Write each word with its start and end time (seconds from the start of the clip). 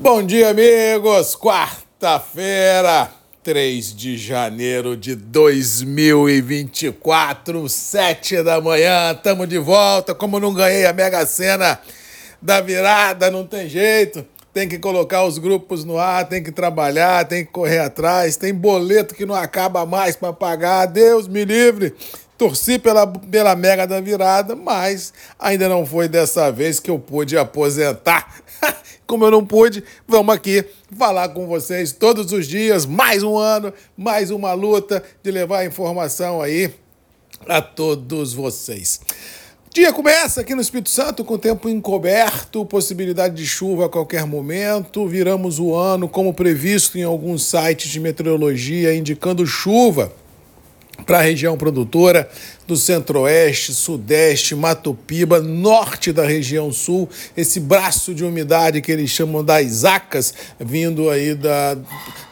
Bom 0.00 0.22
dia, 0.22 0.48
amigos! 0.48 1.36
Quarta-feira, 1.36 3.10
3 3.42 3.94
de 3.94 4.16
janeiro 4.16 4.96
de 4.96 5.14
2024, 5.14 7.68
7 7.68 8.42
da 8.42 8.62
manhã, 8.62 9.12
estamos 9.12 9.46
de 9.46 9.58
volta. 9.58 10.14
Como 10.14 10.40
não 10.40 10.54
ganhei 10.54 10.86
a 10.86 10.94
Mega 10.94 11.26
Sena 11.26 11.78
da 12.40 12.62
virada, 12.62 13.30
não 13.30 13.46
tem 13.46 13.68
jeito. 13.68 14.24
Tem 14.54 14.66
que 14.66 14.78
colocar 14.78 15.26
os 15.26 15.36
grupos 15.36 15.84
no 15.84 15.98
ar, 15.98 16.26
tem 16.26 16.42
que 16.42 16.50
trabalhar, 16.50 17.28
tem 17.28 17.44
que 17.44 17.52
correr 17.52 17.80
atrás, 17.80 18.38
tem 18.38 18.54
boleto 18.54 19.14
que 19.14 19.26
não 19.26 19.34
acaba 19.34 19.84
mais 19.84 20.16
para 20.16 20.32
pagar. 20.32 20.86
Deus 20.86 21.28
me 21.28 21.44
livre. 21.44 21.94
Torci 22.40 22.78
pela, 22.78 23.06
pela 23.06 23.54
mega 23.54 23.86
da 23.86 24.00
virada, 24.00 24.56
mas 24.56 25.12
ainda 25.38 25.68
não 25.68 25.84
foi 25.84 26.08
dessa 26.08 26.50
vez 26.50 26.80
que 26.80 26.90
eu 26.90 26.98
pude 26.98 27.36
aposentar. 27.36 28.40
Como 29.06 29.26
eu 29.26 29.30
não 29.30 29.44
pude, 29.44 29.84
vamos 30.08 30.34
aqui 30.34 30.64
falar 30.96 31.28
com 31.28 31.46
vocês 31.46 31.92
todos 31.92 32.32
os 32.32 32.48
dias, 32.48 32.86
mais 32.86 33.22
um 33.22 33.36
ano, 33.36 33.74
mais 33.94 34.30
uma 34.30 34.54
luta 34.54 35.04
de 35.22 35.30
levar 35.30 35.66
informação 35.66 36.40
aí 36.40 36.72
a 37.46 37.60
todos 37.60 38.32
vocês. 38.32 39.02
Dia 39.74 39.92
começa 39.92 40.40
aqui 40.40 40.54
no 40.54 40.62
Espírito 40.62 40.88
Santo 40.88 41.22
com 41.22 41.36
tempo 41.36 41.68
encoberto, 41.68 42.64
possibilidade 42.64 43.36
de 43.36 43.46
chuva 43.46 43.84
a 43.84 43.90
qualquer 43.90 44.24
momento. 44.24 45.06
Viramos 45.06 45.58
o 45.58 45.74
ano 45.74 46.08
como 46.08 46.32
previsto 46.32 46.96
em 46.96 47.02
alguns 47.02 47.44
sites 47.44 47.90
de 47.90 48.00
meteorologia, 48.00 48.94
indicando 48.94 49.46
chuva 49.46 50.10
para 51.04 51.18
a 51.18 51.22
região 51.22 51.56
produtora 51.56 52.28
do 52.70 52.76
centro-oeste, 52.76 53.74
sudeste, 53.74 54.54
Mato 54.54 54.94
Piba, 54.94 55.40
norte 55.40 56.12
da 56.12 56.24
região 56.24 56.72
sul, 56.72 57.08
esse 57.36 57.58
braço 57.58 58.14
de 58.14 58.24
umidade 58.24 58.80
que 58.80 58.92
eles 58.92 59.10
chamam 59.10 59.44
das 59.44 59.84
acas, 59.84 60.32
vindo 60.60 61.10
aí 61.10 61.34
da, 61.34 61.76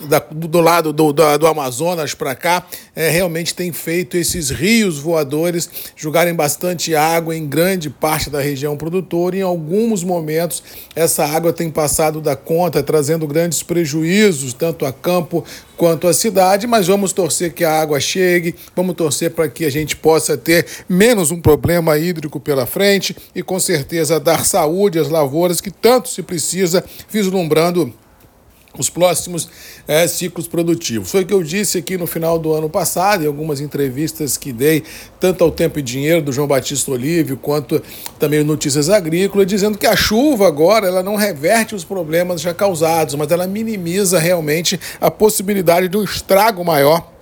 da 0.00 0.18
do 0.30 0.60
lado 0.60 0.92
do, 0.92 1.10
do, 1.10 1.38
do 1.38 1.46
Amazonas 1.46 2.12
para 2.12 2.34
cá, 2.34 2.66
é, 2.94 3.08
realmente 3.08 3.54
tem 3.54 3.72
feito 3.72 4.18
esses 4.18 4.50
rios 4.50 4.98
voadores 4.98 5.70
jogarem 5.96 6.34
bastante 6.34 6.94
água 6.94 7.34
em 7.34 7.46
grande 7.46 7.88
parte 7.88 8.28
da 8.28 8.40
região 8.40 8.76
produtora. 8.76 9.36
Em 9.36 9.42
alguns 9.42 10.04
momentos, 10.04 10.62
essa 10.94 11.24
água 11.24 11.52
tem 11.52 11.70
passado 11.70 12.20
da 12.20 12.36
conta, 12.36 12.82
trazendo 12.82 13.26
grandes 13.26 13.62
prejuízos, 13.62 14.52
tanto 14.52 14.84
a 14.84 14.92
campo 14.92 15.44
quanto 15.76 16.08
à 16.08 16.14
cidade, 16.14 16.66
mas 16.66 16.86
vamos 16.86 17.12
torcer 17.12 17.52
que 17.52 17.64
a 17.64 17.80
água 17.80 18.00
chegue, 18.00 18.54
vamos 18.74 18.96
torcer 18.96 19.30
para 19.30 19.48
que 19.48 19.64
a 19.64 19.70
gente 19.70 19.94
possa 19.94 20.25
possa 20.26 20.36
ter 20.36 20.66
menos 20.88 21.30
um 21.30 21.40
problema 21.40 21.96
hídrico 21.96 22.40
pela 22.40 22.66
frente 22.66 23.16
e 23.34 23.42
com 23.42 23.60
certeza 23.60 24.18
dar 24.18 24.44
saúde 24.44 24.98
às 24.98 25.08
lavouras 25.08 25.60
que 25.60 25.70
tanto 25.70 26.08
se 26.08 26.22
precisa, 26.22 26.84
vislumbrando 27.08 27.94
os 28.78 28.90
próximos 28.90 29.48
é, 29.88 30.06
ciclos 30.06 30.46
produtivos. 30.46 31.10
Foi 31.10 31.22
o 31.22 31.26
que 31.26 31.32
eu 31.32 31.42
disse 31.42 31.78
aqui 31.78 31.96
no 31.96 32.06
final 32.06 32.38
do 32.38 32.52
ano 32.52 32.68
passado, 32.68 33.24
em 33.24 33.26
algumas 33.26 33.58
entrevistas 33.58 34.36
que 34.36 34.52
dei, 34.52 34.82
tanto 35.18 35.42
ao 35.42 35.50
Tempo 35.50 35.78
e 35.78 35.82
Dinheiro 35.82 36.20
do 36.20 36.30
João 36.30 36.46
Batista 36.46 36.90
Olívio, 36.90 37.38
quanto 37.38 37.82
também 38.18 38.44
Notícias 38.44 38.90
Agrícolas, 38.90 39.46
dizendo 39.46 39.78
que 39.78 39.86
a 39.86 39.96
chuva 39.96 40.46
agora 40.46 40.88
ela 40.88 41.02
não 41.02 41.16
reverte 41.16 41.74
os 41.74 41.84
problemas 41.84 42.42
já 42.42 42.52
causados, 42.52 43.14
mas 43.14 43.30
ela 43.30 43.46
minimiza 43.46 44.18
realmente 44.18 44.78
a 45.00 45.10
possibilidade 45.10 45.88
de 45.88 45.96
um 45.96 46.04
estrago 46.04 46.62
maior 46.62 47.15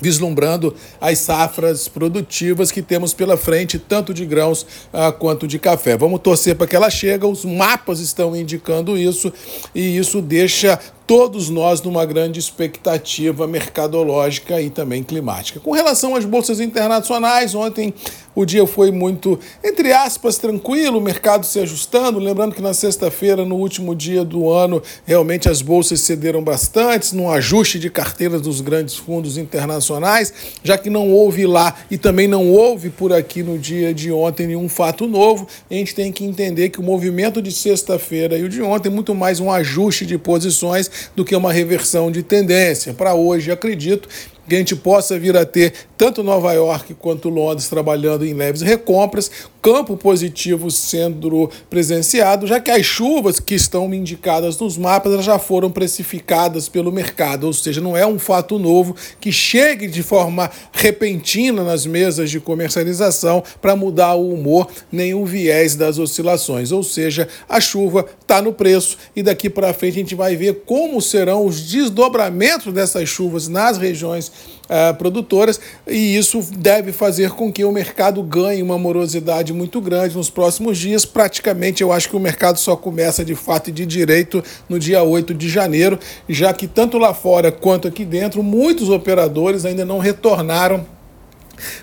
vislumbrando 0.00 0.74
as 1.00 1.18
safras 1.18 1.88
produtivas 1.88 2.70
que 2.70 2.82
temos 2.82 3.12
pela 3.12 3.36
frente, 3.36 3.78
tanto 3.78 4.12
de 4.14 4.24
grãos 4.24 4.66
ah, 4.92 5.12
quanto 5.12 5.46
de 5.46 5.58
café. 5.58 5.96
Vamos 5.96 6.20
torcer 6.20 6.56
para 6.56 6.66
que 6.66 6.76
ela 6.76 6.90
chegue, 6.90 7.24
os 7.26 7.44
mapas 7.44 8.00
estão 8.00 8.34
indicando 8.34 8.96
isso, 8.96 9.32
e 9.74 9.96
isso 9.96 10.20
deixa 10.20 10.78
todos 11.10 11.48
nós 11.50 11.82
numa 11.82 12.06
grande 12.06 12.38
expectativa 12.38 13.44
mercadológica 13.44 14.62
e 14.62 14.70
também 14.70 15.02
climática. 15.02 15.58
Com 15.58 15.72
relação 15.72 16.14
às 16.14 16.24
bolsas 16.24 16.60
internacionais, 16.60 17.52
ontem 17.52 17.92
o 18.32 18.44
dia 18.44 18.64
foi 18.64 18.92
muito, 18.92 19.38
entre 19.62 19.92
aspas, 19.92 20.38
tranquilo, 20.38 20.98
o 20.98 21.00
mercado 21.00 21.44
se 21.44 21.58
ajustando. 21.58 22.20
Lembrando 22.20 22.54
que 22.54 22.62
na 22.62 22.72
sexta-feira, 22.72 23.44
no 23.44 23.56
último 23.56 23.92
dia 23.92 24.24
do 24.24 24.48
ano, 24.48 24.80
realmente 25.04 25.48
as 25.48 25.60
bolsas 25.60 26.00
cederam 26.00 26.42
bastante, 26.42 27.14
num 27.14 27.28
ajuste 27.28 27.80
de 27.80 27.90
carteiras 27.90 28.40
dos 28.40 28.60
grandes 28.60 28.94
fundos 28.94 29.36
internacionais, 29.36 30.32
já 30.62 30.78
que 30.78 30.88
não 30.88 31.10
houve 31.10 31.44
lá 31.44 31.74
e 31.90 31.98
também 31.98 32.28
não 32.28 32.52
houve 32.52 32.88
por 32.88 33.12
aqui 33.12 33.42
no 33.42 33.58
dia 33.58 33.92
de 33.92 34.12
ontem 34.12 34.46
nenhum 34.46 34.68
fato 34.68 35.08
novo. 35.08 35.48
A 35.68 35.74
gente 35.74 35.92
tem 35.92 36.12
que 36.12 36.24
entender 36.24 36.68
que 36.68 36.78
o 36.78 36.84
movimento 36.84 37.42
de 37.42 37.50
sexta-feira 37.50 38.38
e 38.38 38.44
o 38.44 38.48
de 38.48 38.62
ontem 38.62 38.88
é 38.88 38.92
muito 38.92 39.12
mais 39.12 39.40
um 39.40 39.50
ajuste 39.50 40.06
de 40.06 40.16
posições 40.16 40.88
do 41.14 41.24
que 41.24 41.34
uma 41.34 41.52
reversão 41.52 42.10
de 42.10 42.22
tendência. 42.22 42.94
Para 42.94 43.14
hoje, 43.14 43.50
acredito 43.50 44.08
que 44.50 44.56
a 44.56 44.58
gente 44.58 44.74
possa 44.74 45.16
vir 45.16 45.36
a 45.36 45.46
ter 45.46 45.72
tanto 45.96 46.24
Nova 46.24 46.52
York 46.52 46.94
quanto 46.94 47.28
Londres 47.28 47.68
trabalhando 47.68 48.26
em 48.26 48.34
leves 48.34 48.62
recompras, 48.62 49.30
campo 49.62 49.96
positivo 49.96 50.70
sendo 50.70 51.50
presenciado, 51.68 52.46
já 52.46 52.58
que 52.58 52.70
as 52.70 52.84
chuvas 52.84 53.38
que 53.38 53.54
estão 53.54 53.92
indicadas 53.94 54.58
nos 54.58 54.76
mapas 54.76 55.24
já 55.24 55.38
foram 55.38 55.70
precificadas 55.70 56.68
pelo 56.68 56.90
mercado, 56.90 57.44
ou 57.44 57.52
seja, 57.52 57.80
não 57.80 57.96
é 57.96 58.04
um 58.04 58.18
fato 58.18 58.58
novo 58.58 58.96
que 59.20 59.30
chegue 59.30 59.86
de 59.86 60.02
forma 60.02 60.50
repentina 60.72 61.62
nas 61.62 61.86
mesas 61.86 62.30
de 62.30 62.40
comercialização 62.40 63.44
para 63.60 63.76
mudar 63.76 64.14
o 64.14 64.32
humor 64.32 64.66
nem 64.90 65.14
o 65.14 65.24
viés 65.24 65.76
das 65.76 65.98
oscilações, 65.98 66.72
ou 66.72 66.82
seja, 66.82 67.28
a 67.48 67.60
chuva 67.60 68.06
está 68.20 68.42
no 68.42 68.52
preço 68.52 68.96
e 69.14 69.22
daqui 69.22 69.48
para 69.48 69.72
frente 69.72 69.94
a 69.94 70.02
gente 70.02 70.14
vai 70.14 70.34
ver 70.34 70.62
como 70.66 71.00
serão 71.00 71.46
os 71.46 71.70
desdobramentos 71.70 72.72
dessas 72.72 73.08
chuvas 73.08 73.46
nas 73.46 73.78
regiões 73.78 74.39
uh, 74.70 74.94
produtoras 74.96 75.60
e 75.86 76.16
isso 76.16 76.40
deve 76.56 76.92
fazer 76.92 77.30
com 77.30 77.52
que 77.52 77.64
o 77.64 77.72
mercado 77.72 78.22
ganhe 78.22 78.62
uma 78.62 78.78
morosidade 78.78 79.52
muito 79.52 79.80
grande 79.80 80.16
nos 80.16 80.30
próximos 80.30 80.78
dias. 80.78 81.04
Praticamente, 81.04 81.82
eu 81.82 81.92
acho 81.92 82.08
que 82.08 82.16
o 82.16 82.20
mercado 82.20 82.58
só 82.58 82.76
começa 82.76 83.24
de 83.24 83.34
fato 83.34 83.70
e 83.70 83.72
de 83.72 83.84
direito 83.84 84.42
no 84.68 84.78
dia 84.78 85.02
8 85.02 85.34
de 85.34 85.48
janeiro, 85.48 85.98
já 86.28 86.52
que 86.52 86.66
tanto 86.66 86.98
lá 86.98 87.12
fora 87.12 87.50
quanto 87.50 87.88
aqui 87.88 88.04
dentro, 88.04 88.42
muitos 88.42 88.88
operadores 88.88 89.64
ainda 89.64 89.84
não 89.84 89.98
retornaram 89.98 90.86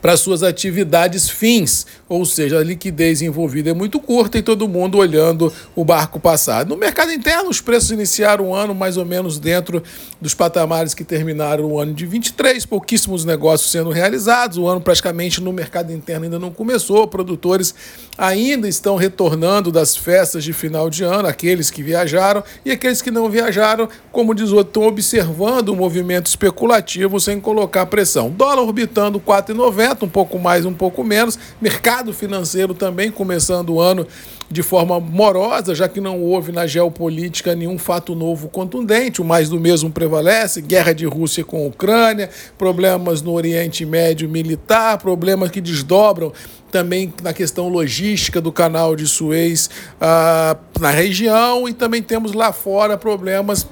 para 0.00 0.16
suas 0.16 0.42
atividades 0.42 1.28
fins, 1.28 1.86
ou 2.08 2.24
seja, 2.24 2.58
a 2.58 2.64
liquidez 2.64 3.22
envolvida 3.22 3.70
é 3.70 3.74
muito 3.74 3.98
curta 3.98 4.38
e 4.38 4.42
todo 4.42 4.68
mundo 4.68 4.98
olhando 4.98 5.52
o 5.74 5.84
barco 5.84 6.20
passar. 6.20 6.66
No 6.66 6.76
mercado 6.76 7.12
interno, 7.12 7.48
os 7.48 7.60
preços 7.60 7.90
iniciaram 7.90 8.48
o 8.50 8.54
ano 8.54 8.74
mais 8.74 8.96
ou 8.96 9.04
menos 9.04 9.38
dentro 9.38 9.82
dos 10.20 10.34
patamares 10.34 10.94
que 10.94 11.04
terminaram 11.04 11.64
o 11.64 11.78
ano 11.78 11.92
de 11.94 12.06
23, 12.06 12.64
pouquíssimos 12.66 13.24
negócios 13.24 13.70
sendo 13.70 13.90
realizados, 13.90 14.58
o 14.58 14.66
ano 14.66 14.80
praticamente 14.80 15.40
no 15.40 15.52
mercado 15.52 15.92
interno 15.92 16.24
ainda 16.24 16.38
não 16.38 16.50
começou, 16.50 17.06
produtores 17.06 17.74
ainda 18.16 18.68
estão 18.68 18.96
retornando 18.96 19.72
das 19.72 19.96
festas 19.96 20.44
de 20.44 20.52
final 20.52 20.88
de 20.88 21.04
ano, 21.04 21.28
aqueles 21.28 21.70
que 21.70 21.82
viajaram 21.82 22.42
e 22.64 22.70
aqueles 22.70 23.02
que 23.02 23.10
não 23.10 23.28
viajaram, 23.28 23.88
como 24.12 24.34
diz 24.34 24.50
o 24.50 24.56
outro, 24.56 24.70
estão 24.70 24.86
observando 24.86 25.70
o 25.70 25.76
movimento 25.76 26.26
especulativo 26.26 27.18
sem 27.20 27.40
colocar 27.40 27.86
pressão. 27.86 28.30
Dólar 28.30 28.62
orbitando 28.62 29.20
4,90 29.20 29.63
90, 29.64 30.04
um 30.04 30.08
pouco 30.08 30.38
mais, 30.38 30.66
um 30.66 30.74
pouco 30.74 31.02
menos. 31.02 31.38
Mercado 31.60 32.12
financeiro 32.12 32.74
também 32.74 33.10
começando 33.10 33.70
o 33.70 33.80
ano 33.80 34.06
de 34.50 34.62
forma 34.62 35.00
morosa, 35.00 35.74
já 35.74 35.88
que 35.88 36.00
não 36.00 36.20
houve 36.20 36.52
na 36.52 36.66
geopolítica 36.66 37.54
nenhum 37.54 37.78
fato 37.78 38.14
novo 38.14 38.48
contundente, 38.48 39.22
o 39.22 39.24
mais 39.24 39.48
do 39.48 39.58
mesmo 39.58 39.90
prevalece, 39.90 40.60
guerra 40.60 40.92
de 40.92 41.06
Rússia 41.06 41.42
com 41.44 41.66
Ucrânia, 41.66 42.28
problemas 42.58 43.22
no 43.22 43.32
Oriente 43.32 43.86
Médio 43.86 44.28
militar, 44.28 44.98
problemas 44.98 45.50
que 45.50 45.62
desdobram 45.62 46.30
também 46.70 47.12
na 47.22 47.32
questão 47.32 47.68
logística 47.68 48.40
do 48.40 48.52
canal 48.52 48.94
de 48.94 49.06
Suez 49.06 49.70
ah, 50.00 50.56
na 50.78 50.90
região 50.90 51.68
e 51.68 51.72
também 51.72 52.02
temos 52.02 52.32
lá 52.32 52.52
fora 52.52 52.98
problemas 52.98 53.66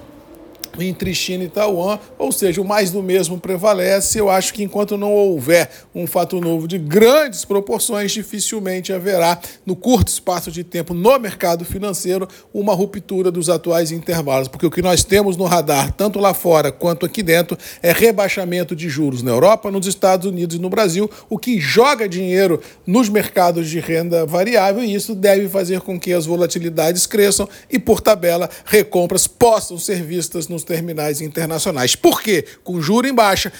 entre 0.78 1.14
China 1.14 1.44
e 1.44 1.48
Taiwan, 1.48 1.98
ou 2.18 2.32
seja, 2.32 2.60
o 2.60 2.64
mais 2.64 2.90
do 2.90 3.02
mesmo 3.02 3.38
prevalece. 3.38 4.18
Eu 4.18 4.30
acho 4.30 4.54
que 4.54 4.62
enquanto 4.62 4.96
não 4.96 5.12
houver 5.12 5.70
um 5.94 6.06
fato 6.06 6.40
novo 6.40 6.66
de 6.66 6.78
grandes 6.78 7.44
proporções, 7.44 8.12
dificilmente 8.12 8.92
haverá, 8.92 9.38
no 9.66 9.76
curto 9.76 10.08
espaço 10.08 10.50
de 10.50 10.64
tempo 10.64 10.94
no 10.94 11.18
mercado 11.18 11.64
financeiro, 11.64 12.28
uma 12.52 12.74
ruptura 12.74 13.30
dos 13.30 13.48
atuais 13.48 13.92
intervalos, 13.92 14.48
porque 14.48 14.66
o 14.66 14.70
que 14.70 14.82
nós 14.82 15.04
temos 15.04 15.36
no 15.36 15.44
radar, 15.44 15.92
tanto 15.92 16.18
lá 16.18 16.34
fora 16.34 16.72
quanto 16.72 17.04
aqui 17.04 17.22
dentro, 17.22 17.56
é 17.82 17.92
rebaixamento 17.92 18.74
de 18.74 18.88
juros 18.88 19.22
na 19.22 19.30
Europa, 19.30 19.70
nos 19.70 19.86
Estados 19.86 20.26
Unidos 20.26 20.56
e 20.56 20.58
no 20.58 20.70
Brasil, 20.70 21.10
o 21.28 21.38
que 21.38 21.60
joga 21.60 22.08
dinheiro 22.08 22.60
nos 22.86 23.08
mercados 23.08 23.68
de 23.68 23.80
renda 23.80 24.24
variável, 24.24 24.82
e 24.82 24.94
isso 24.94 25.14
deve 25.14 25.48
fazer 25.48 25.80
com 25.80 25.98
que 25.98 26.12
as 26.12 26.26
volatilidades 26.26 27.06
cresçam 27.06 27.48
e, 27.70 27.78
por 27.78 28.00
tabela, 28.00 28.48
recompras 28.64 29.26
possam 29.26 29.78
ser 29.78 30.02
vistas 30.02 30.48
nos 30.48 30.61
terminais 30.64 31.20
internacionais. 31.20 31.94
Por 31.96 32.22
quê? 32.22 32.44
Com 32.62 32.80
juro 32.80 33.06
em 33.06 33.14
baixa, 33.14 33.52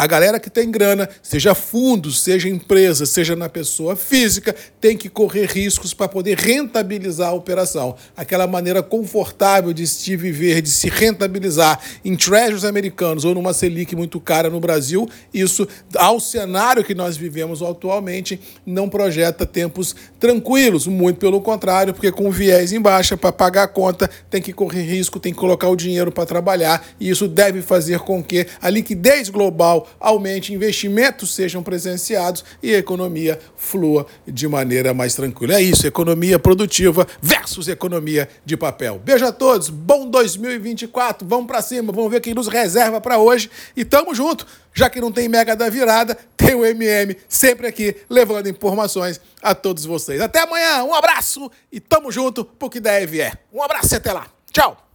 A 0.00 0.06
galera 0.06 0.40
que 0.40 0.48
tem 0.48 0.70
grana, 0.70 1.06
seja 1.22 1.54
fundos, 1.54 2.22
seja 2.22 2.48
empresa, 2.48 3.04
seja 3.04 3.36
na 3.36 3.50
pessoa 3.50 3.94
física, 3.94 4.56
tem 4.80 4.96
que 4.96 5.10
correr 5.10 5.44
riscos 5.44 5.92
para 5.92 6.08
poder 6.08 6.38
rentabilizar 6.38 7.28
a 7.28 7.34
operação. 7.34 7.94
Aquela 8.16 8.46
maneira 8.46 8.82
confortável 8.82 9.74
de 9.74 9.86
se 9.86 10.16
viver, 10.16 10.62
de 10.62 10.70
se 10.70 10.88
rentabilizar 10.88 11.78
em 12.02 12.16
treasures 12.16 12.64
americanos 12.64 13.26
ou 13.26 13.34
numa 13.34 13.52
Selic 13.52 13.94
muito 13.94 14.18
cara 14.18 14.48
no 14.48 14.58
Brasil, 14.58 15.06
isso, 15.34 15.68
ao 15.94 16.18
cenário 16.18 16.82
que 16.82 16.94
nós 16.94 17.18
vivemos 17.18 17.60
atualmente, 17.60 18.40
não 18.64 18.88
projeta 18.88 19.44
tempos 19.44 19.94
tranquilos. 20.18 20.86
Muito 20.86 21.18
pelo 21.18 21.42
contrário, 21.42 21.92
porque 21.92 22.10
com 22.10 22.30
viés 22.30 22.72
em 22.72 22.80
baixa, 22.80 23.18
para 23.18 23.32
pagar 23.32 23.64
a 23.64 23.68
conta, 23.68 24.08
tem 24.30 24.40
que 24.40 24.54
correr 24.54 24.80
risco, 24.80 25.20
tem 25.20 25.34
que 25.34 25.38
colocar 25.38 25.68
o 25.68 25.76
dinheiro 25.76 26.10
para 26.10 26.24
trabalhar, 26.24 26.88
e 26.98 27.10
isso 27.10 27.28
deve 27.28 27.60
fazer 27.60 27.98
com 27.98 28.24
que 28.24 28.46
a 28.62 28.70
liquidez 28.70 29.28
global 29.28 29.88
aumente, 29.98 30.52
investimentos 30.52 31.34
sejam 31.34 31.62
presenciados 31.62 32.44
e 32.62 32.74
a 32.74 32.78
economia 32.78 33.38
flua 33.56 34.06
de 34.26 34.46
maneira 34.46 34.92
mais 34.94 35.14
tranquila. 35.14 35.54
É 35.54 35.62
isso, 35.62 35.86
economia 35.86 36.38
produtiva 36.38 37.06
versus 37.20 37.68
economia 37.68 38.28
de 38.44 38.56
papel. 38.56 39.00
Beijo 39.02 39.26
a 39.26 39.32
todos, 39.32 39.68
bom 39.68 40.08
2024, 40.08 41.26
vamos 41.26 41.46
para 41.46 41.62
cima, 41.62 41.92
vamos 41.92 42.10
ver 42.10 42.20
quem 42.20 42.34
nos 42.34 42.48
reserva 42.48 43.00
para 43.00 43.18
hoje 43.18 43.50
e 43.76 43.84
tamo 43.84 44.14
junto. 44.14 44.46
Já 44.72 44.88
que 44.88 45.00
não 45.00 45.10
tem 45.10 45.28
mega 45.28 45.56
da 45.56 45.68
virada, 45.68 46.16
tem 46.36 46.54
o 46.54 46.64
MM 46.64 47.16
sempre 47.28 47.66
aqui 47.66 47.96
levando 48.08 48.48
informações 48.48 49.20
a 49.42 49.54
todos 49.54 49.84
vocês. 49.84 50.20
Até 50.20 50.40
amanhã, 50.40 50.84
um 50.84 50.94
abraço 50.94 51.50
e 51.72 51.80
tamo 51.80 52.12
junto 52.12 52.44
pro 52.44 52.70
que 52.70 52.80
deve 52.80 53.20
é. 53.20 53.32
Um 53.52 53.62
abraço 53.62 53.94
e 53.94 53.96
até 53.96 54.12
lá. 54.12 54.26
Tchau. 54.52 54.89